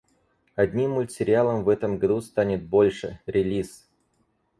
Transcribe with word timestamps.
Одним 0.55 0.93
мультсериалом 0.93 1.63
в 1.63 1.69
этом 1.69 1.99
году 1.99 2.21
станет 2.21 2.65
больше, 2.65 3.19
релиз 3.27 3.87